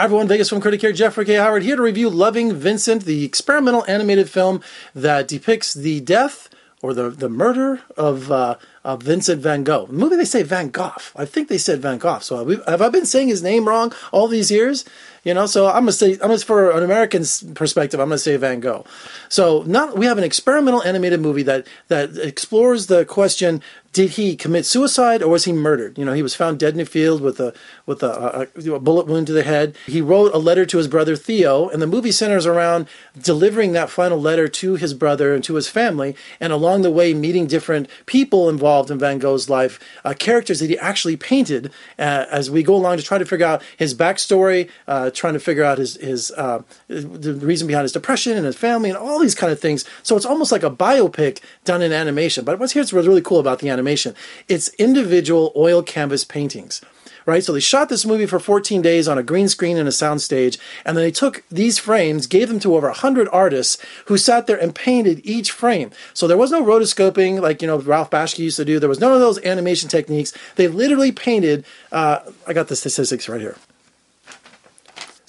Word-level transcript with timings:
Hi 0.00 0.04
everyone, 0.04 0.28
Vegas 0.28 0.48
film 0.48 0.62
critic 0.62 0.80
here, 0.80 0.94
Jeffrey 0.94 1.26
K. 1.26 1.34
Howard, 1.34 1.62
here 1.62 1.76
to 1.76 1.82
review 1.82 2.08
Loving 2.08 2.54
Vincent, 2.54 3.04
the 3.04 3.22
experimental 3.22 3.84
animated 3.86 4.30
film 4.30 4.62
that 4.94 5.28
depicts 5.28 5.74
the 5.74 6.00
death 6.00 6.48
or 6.80 6.94
the, 6.94 7.10
the 7.10 7.28
murder 7.28 7.82
of, 7.98 8.32
uh, 8.32 8.56
of 8.82 9.02
Vincent 9.02 9.42
Van 9.42 9.62
Gogh. 9.62 9.84
The 9.84 9.92
movie 9.92 10.16
they 10.16 10.24
say 10.24 10.42
Van 10.42 10.70
Gogh. 10.70 10.94
I 11.14 11.26
think 11.26 11.48
they 11.48 11.58
said 11.58 11.82
Van 11.82 11.98
Gogh. 11.98 12.20
So 12.20 12.38
have, 12.38 12.46
we, 12.46 12.56
have 12.66 12.80
I 12.80 12.88
been 12.88 13.04
saying 13.04 13.28
his 13.28 13.42
name 13.42 13.68
wrong 13.68 13.92
all 14.10 14.26
these 14.26 14.50
years? 14.50 14.86
You 15.22 15.34
know, 15.34 15.46
so 15.46 15.66
I'm 15.66 15.82
gonna 15.82 15.92
say, 15.92 16.12
I'm 16.12 16.18
gonna 16.18 16.38
for 16.38 16.70
an 16.70 16.82
American 16.82 17.24
perspective, 17.54 18.00
I'm 18.00 18.08
gonna 18.08 18.18
say 18.18 18.36
Van 18.36 18.60
Gogh. 18.60 18.86
So 19.28 19.62
not 19.66 19.98
we 19.98 20.06
have 20.06 20.16
an 20.16 20.24
experimental 20.24 20.82
animated 20.82 21.20
movie 21.20 21.42
that 21.42 21.66
that 21.88 22.16
explores 22.16 22.86
the 22.86 23.04
question: 23.04 23.62
Did 23.92 24.10
he 24.10 24.34
commit 24.34 24.64
suicide 24.64 25.22
or 25.22 25.28
was 25.28 25.44
he 25.44 25.52
murdered? 25.52 25.98
You 25.98 26.06
know, 26.06 26.14
he 26.14 26.22
was 26.22 26.34
found 26.34 26.58
dead 26.58 26.72
in 26.72 26.80
a 26.80 26.86
field 26.86 27.20
with 27.20 27.38
a 27.38 27.52
with 27.84 28.02
a, 28.02 28.48
a, 28.56 28.72
a 28.72 28.80
bullet 28.80 29.06
wound 29.06 29.26
to 29.26 29.34
the 29.34 29.42
head. 29.42 29.76
He 29.86 30.00
wrote 30.00 30.34
a 30.34 30.38
letter 30.38 30.64
to 30.64 30.78
his 30.78 30.88
brother 30.88 31.16
Theo, 31.16 31.68
and 31.68 31.82
the 31.82 31.86
movie 31.86 32.12
centers 32.12 32.46
around 32.46 32.88
delivering 33.20 33.72
that 33.72 33.90
final 33.90 34.18
letter 34.18 34.48
to 34.48 34.76
his 34.76 34.94
brother 34.94 35.34
and 35.34 35.44
to 35.44 35.56
his 35.56 35.68
family, 35.68 36.16
and 36.40 36.50
along 36.50 36.80
the 36.80 36.90
way 36.90 37.12
meeting 37.12 37.46
different 37.46 37.88
people 38.06 38.48
involved 38.48 38.90
in 38.90 38.98
Van 38.98 39.18
Gogh's 39.18 39.50
life, 39.50 39.78
uh, 40.02 40.14
characters 40.18 40.60
that 40.60 40.70
he 40.70 40.78
actually 40.78 41.18
painted 41.18 41.70
uh, 41.98 42.24
as 42.30 42.50
we 42.50 42.62
go 42.62 42.74
along 42.74 42.96
to 42.96 43.02
try 43.02 43.18
to 43.18 43.26
figure 43.26 43.46
out 43.46 43.62
his 43.76 43.94
backstory. 43.94 44.70
Uh, 44.88 45.09
trying 45.14 45.34
to 45.34 45.40
figure 45.40 45.64
out 45.64 45.78
his 45.78 45.96
his 45.96 46.30
uh, 46.32 46.62
the 46.88 47.34
reason 47.34 47.66
behind 47.66 47.84
his 47.84 47.92
depression 47.92 48.36
and 48.36 48.46
his 48.46 48.56
family 48.56 48.90
and 48.90 48.98
all 48.98 49.18
these 49.18 49.34
kind 49.34 49.52
of 49.52 49.60
things. 49.60 49.84
So 50.02 50.16
it's 50.16 50.26
almost 50.26 50.52
like 50.52 50.62
a 50.62 50.70
biopic 50.70 51.40
done 51.64 51.82
in 51.82 51.92
animation. 51.92 52.44
But 52.44 52.58
what's 52.58 52.72
here's 52.72 52.92
what's 52.92 53.06
really 53.06 53.22
cool 53.22 53.40
about 53.40 53.60
the 53.60 53.68
animation: 53.68 54.14
it's 54.48 54.68
individual 54.74 55.52
oil 55.56 55.82
canvas 55.82 56.24
paintings 56.24 56.80
right? 57.26 57.44
So 57.44 57.52
they 57.52 57.60
shot 57.60 57.88
this 57.88 58.06
movie 58.06 58.26
for 58.26 58.38
14 58.38 58.82
days 58.82 59.08
on 59.08 59.18
a 59.18 59.22
green 59.22 59.48
screen 59.48 59.76
and 59.76 59.88
a 59.88 59.92
sound 59.92 60.22
stage, 60.22 60.58
and 60.84 60.96
then 60.96 61.04
they 61.04 61.10
took 61.10 61.44
these 61.50 61.78
frames, 61.78 62.26
gave 62.26 62.48
them 62.48 62.60
to 62.60 62.74
over 62.74 62.88
100 62.88 63.28
artists 63.32 63.78
who 64.06 64.18
sat 64.18 64.46
there 64.46 64.60
and 64.60 64.74
painted 64.74 65.20
each 65.24 65.50
frame. 65.50 65.90
So 66.14 66.26
there 66.26 66.36
was 66.36 66.50
no 66.50 66.62
rotoscoping 66.62 67.40
like, 67.40 67.62
you 67.62 67.68
know, 67.68 67.78
Ralph 67.78 68.10
Bakshi 68.10 68.40
used 68.40 68.56
to 68.56 68.64
do. 68.64 68.78
There 68.78 68.88
was 68.88 69.00
none 69.00 69.12
of 69.12 69.20
those 69.20 69.42
animation 69.44 69.88
techniques. 69.88 70.32
They 70.56 70.68
literally 70.68 71.12
painted, 71.12 71.64
uh, 71.92 72.20
I 72.46 72.52
got 72.52 72.68
the 72.68 72.76
statistics 72.76 73.28
right 73.28 73.40
here. 73.40 73.56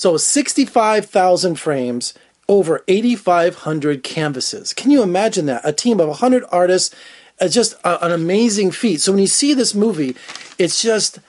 So 0.02 0.18
65,000 0.18 1.60
frames, 1.60 2.16
over 2.50 2.84
8,500 2.88 4.02
canvases. 4.02 4.74
Can 4.74 4.90
you 4.90 5.04
imagine 5.04 5.46
that? 5.46 5.62
A 5.64 5.72
team 5.72 6.00
of 6.00 6.08
100 6.08 6.44
artists, 6.52 6.96
uh, 7.40 7.48
just 7.48 7.76
a, 7.84 8.04
an 8.04 8.12
amazing 8.12 8.72
feat. 8.72 9.00
So 9.00 9.12
when 9.12 9.22
you 9.22 9.28
see 9.28 9.54
this 9.54 9.76
movie, 9.76 10.16
it's 10.58 10.82
just 10.82 11.20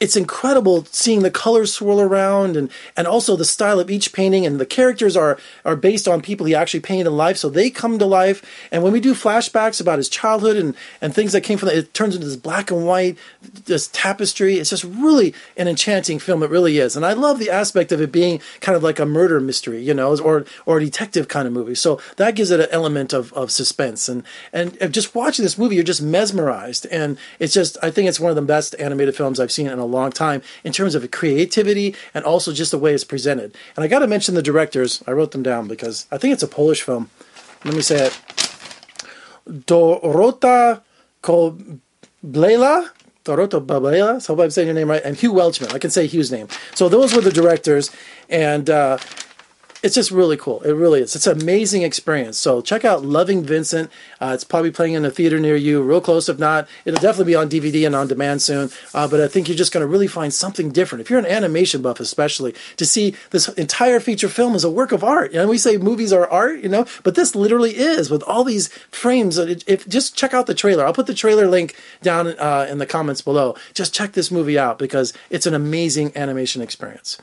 it's 0.00 0.16
incredible 0.16 0.86
seeing 0.86 1.20
the 1.20 1.30
colors 1.30 1.74
swirl 1.74 2.00
around 2.00 2.56
and, 2.56 2.70
and 2.96 3.06
also 3.06 3.36
the 3.36 3.44
style 3.44 3.78
of 3.78 3.90
each 3.90 4.14
painting 4.14 4.46
and 4.46 4.58
the 4.58 4.64
characters 4.64 5.14
are, 5.14 5.38
are 5.62 5.76
based 5.76 6.08
on 6.08 6.22
people 6.22 6.46
he 6.46 6.54
actually 6.54 6.80
painted 6.80 7.06
in 7.06 7.16
life. 7.16 7.36
So 7.36 7.50
they 7.50 7.68
come 7.68 7.98
to 7.98 8.06
life. 8.06 8.42
And 8.72 8.82
when 8.82 8.94
we 8.94 9.00
do 9.00 9.12
flashbacks 9.12 9.78
about 9.78 9.98
his 9.98 10.08
childhood 10.08 10.56
and, 10.56 10.74
and 11.02 11.14
things 11.14 11.32
that 11.32 11.42
came 11.42 11.58
from 11.58 11.68
that 11.68 11.76
it 11.76 11.92
turns 11.92 12.14
into 12.14 12.26
this 12.26 12.36
black 12.36 12.70
and 12.70 12.86
white 12.86 13.18
this 13.66 13.88
tapestry. 13.92 14.56
It's 14.56 14.70
just 14.70 14.84
really 14.84 15.34
an 15.58 15.68
enchanting 15.68 16.18
film. 16.18 16.42
It 16.42 16.50
really 16.50 16.78
is. 16.78 16.96
And 16.96 17.04
i 17.04 17.12
love 17.12 17.38
the 17.38 17.50
aspect 17.50 17.92
of 17.92 18.00
it 18.00 18.10
being 18.10 18.40
kind 18.60 18.76
of 18.76 18.82
like 18.82 18.98
a 18.98 19.06
murder 19.06 19.38
mystery 19.38 19.82
you 19.82 19.92
know 19.92 20.16
or 20.18 20.46
or 20.64 20.78
a 20.78 20.84
detective 20.84 21.28
kind 21.28 21.46
of 21.46 21.52
movie. 21.52 21.74
So 21.74 22.00
that 22.16 22.34
gives 22.34 22.50
it 22.50 22.60
an 22.60 22.68
element 22.70 23.12
of, 23.12 23.34
of 23.34 23.50
suspense. 23.50 24.08
And 24.08 24.24
and 24.54 24.94
just 24.94 25.14
watching 25.14 25.42
this 25.42 25.58
movie 25.58 25.74
you're 25.74 25.84
just 25.84 26.00
mesmerized. 26.00 26.86
And 26.86 27.18
it's 27.38 27.52
just 27.52 27.76
i 27.82 27.90
think 27.90 28.08
it's 28.08 28.18
one 28.18 28.30
of 28.30 28.36
the 28.36 28.42
best 28.42 28.74
animated 28.78 29.14
films 29.14 29.38
i've 29.38 29.52
seen 29.52 29.66
in 29.66 29.78
a 29.78 29.89
long 29.90 30.10
time 30.12 30.42
in 30.64 30.72
terms 30.72 30.94
of 30.94 31.10
creativity 31.10 31.94
and 32.14 32.24
also 32.24 32.52
just 32.52 32.70
the 32.70 32.78
way 32.78 32.94
it's 32.94 33.04
presented. 33.04 33.54
And 33.76 33.84
I 33.84 33.88
got 33.88 33.98
to 34.00 34.06
mention 34.06 34.34
the 34.34 34.42
directors. 34.42 35.02
I 35.06 35.12
wrote 35.12 35.32
them 35.32 35.42
down 35.42 35.68
because 35.68 36.06
I 36.10 36.18
think 36.18 36.32
it's 36.32 36.42
a 36.42 36.48
Polish 36.48 36.82
film. 36.82 37.10
Let 37.64 37.74
me 37.74 37.82
say 37.82 38.06
it. 38.06 38.18
Dorota 39.46 40.82
Kobiela. 41.22 42.90
Dorota 43.22 43.64
Babela, 43.64 44.20
so 44.20 44.32
I 44.32 44.36
hope 44.36 44.44
I'm 44.44 44.50
saying 44.50 44.68
your 44.68 44.74
name 44.74 44.88
right, 44.88 45.02
and 45.04 45.14
Hugh 45.14 45.34
Welchman. 45.34 45.74
I 45.74 45.78
can 45.78 45.90
say 45.90 46.06
Hugh's 46.06 46.32
name. 46.32 46.48
So 46.74 46.88
those 46.88 47.14
were 47.14 47.20
the 47.20 47.30
directors, 47.30 47.90
and 48.30 48.70
uh, 48.70 48.96
it's 49.82 49.94
just 49.94 50.10
really 50.10 50.36
cool. 50.36 50.60
It 50.62 50.72
really 50.72 51.00
is. 51.00 51.16
It's 51.16 51.26
an 51.26 51.40
amazing 51.40 51.82
experience. 51.82 52.38
So 52.38 52.60
check 52.60 52.84
out 52.84 53.04
Loving 53.04 53.42
Vincent. 53.42 53.90
Uh, 54.20 54.32
it's 54.34 54.44
probably 54.44 54.70
playing 54.70 54.94
in 54.94 55.04
a 55.04 55.10
theater 55.10 55.38
near 55.38 55.56
you, 55.56 55.82
real 55.82 56.00
close. 56.00 56.28
If 56.28 56.38
not, 56.38 56.68
it'll 56.84 57.00
definitely 57.00 57.32
be 57.32 57.36
on 57.36 57.48
DVD 57.48 57.86
and 57.86 57.96
on 57.96 58.06
demand 58.06 58.42
soon. 58.42 58.70
Uh, 58.92 59.08
but 59.08 59.20
I 59.20 59.28
think 59.28 59.48
you're 59.48 59.56
just 59.56 59.72
going 59.72 59.82
to 59.82 59.86
really 59.86 60.06
find 60.06 60.32
something 60.32 60.70
different. 60.70 61.00
If 61.00 61.10
you're 61.10 61.18
an 61.18 61.26
animation 61.26 61.82
buff, 61.82 62.00
especially, 62.00 62.54
to 62.76 62.84
see 62.84 63.14
this 63.30 63.48
entire 63.48 64.00
feature 64.00 64.28
film 64.28 64.54
as 64.54 64.64
a 64.64 64.70
work 64.70 64.92
of 64.92 65.02
art. 65.02 65.32
Know, 65.32 65.48
we 65.48 65.58
say 65.58 65.78
movies 65.78 66.12
are 66.12 66.28
art, 66.28 66.60
you 66.60 66.68
know, 66.68 66.86
but 67.02 67.14
this 67.14 67.34
literally 67.34 67.76
is 67.76 68.10
with 68.10 68.22
all 68.24 68.44
these 68.44 68.68
frames. 68.90 69.38
If 69.38 69.88
just 69.88 70.16
check 70.16 70.34
out 70.34 70.46
the 70.46 70.54
trailer. 70.54 70.84
I'll 70.84 70.92
put 70.92 71.06
the 71.06 71.14
trailer 71.14 71.46
link 71.46 71.74
down 72.02 72.28
uh, 72.28 72.66
in 72.68 72.78
the 72.78 72.86
comments 72.86 73.22
below. 73.22 73.56
Just 73.74 73.94
check 73.94 74.12
this 74.12 74.30
movie 74.30 74.58
out 74.58 74.78
because 74.78 75.12
it's 75.30 75.46
an 75.46 75.54
amazing 75.54 76.12
animation 76.16 76.60
experience. 76.60 77.18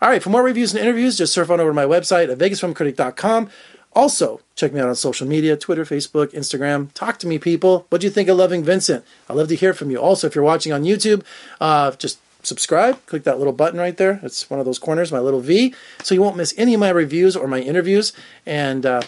All 0.00 0.08
right, 0.08 0.22
for 0.22 0.30
more 0.30 0.44
reviews 0.44 0.72
and 0.72 0.80
interviews, 0.80 1.18
just 1.18 1.32
surf 1.32 1.50
on 1.50 1.60
over 1.60 1.70
to 1.70 1.74
my 1.74 1.84
website 1.84 2.30
at 2.30 2.38
vegasfilmcritic.com. 2.38 3.50
Also, 3.94 4.40
check 4.54 4.72
me 4.72 4.80
out 4.80 4.88
on 4.88 4.94
social 4.94 5.26
media 5.26 5.56
Twitter, 5.56 5.84
Facebook, 5.84 6.28
Instagram. 6.28 6.92
Talk 6.94 7.18
to 7.18 7.26
me, 7.26 7.38
people. 7.38 7.86
What 7.88 8.00
do 8.00 8.06
you 8.06 8.12
think 8.12 8.28
of 8.28 8.36
Loving 8.36 8.62
Vincent? 8.62 9.04
I'd 9.28 9.36
love 9.36 9.48
to 9.48 9.56
hear 9.56 9.74
from 9.74 9.90
you. 9.90 9.98
Also, 9.98 10.28
if 10.28 10.34
you're 10.36 10.44
watching 10.44 10.72
on 10.72 10.84
YouTube, 10.84 11.24
uh, 11.60 11.90
just 11.92 12.20
subscribe. 12.44 13.04
Click 13.06 13.24
that 13.24 13.38
little 13.38 13.52
button 13.52 13.80
right 13.80 13.96
there. 13.96 14.20
It's 14.22 14.48
one 14.48 14.60
of 14.60 14.66
those 14.66 14.78
corners, 14.78 15.10
my 15.10 15.18
little 15.18 15.40
V, 15.40 15.74
so 16.04 16.14
you 16.14 16.22
won't 16.22 16.36
miss 16.36 16.54
any 16.56 16.74
of 16.74 16.80
my 16.80 16.90
reviews 16.90 17.34
or 17.34 17.48
my 17.48 17.58
interviews. 17.58 18.12
And 18.46 18.86
uh, 18.86 19.02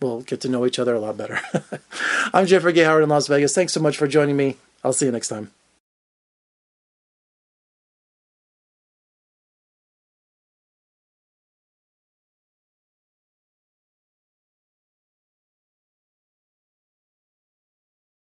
we'll 0.00 0.20
get 0.20 0.42
to 0.42 0.48
know 0.50 0.66
each 0.66 0.78
other 0.78 0.94
a 0.94 1.00
lot 1.00 1.16
better. 1.16 1.40
I'm 2.34 2.44
Jeffrey 2.44 2.74
K. 2.74 2.84
Howard 2.84 3.02
in 3.02 3.08
Las 3.08 3.28
Vegas. 3.28 3.54
Thanks 3.54 3.72
so 3.72 3.80
much 3.80 3.96
for 3.96 4.06
joining 4.06 4.36
me. 4.36 4.58
I'll 4.82 4.92
see 4.92 5.06
you 5.06 5.12
next 5.12 5.28
time. 5.28 5.53